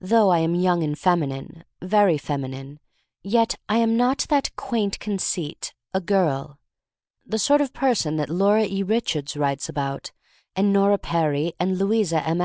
[0.00, 2.78] Though I am young and feminine— very feminine—
[3.26, 6.60] ^yet I am not that quaint conceit, a girl:
[7.26, 8.84] the sort of person that Laura E.
[8.84, 10.12] Richards writes about,
[10.54, 12.40] and Nora Perry, and Louisa M.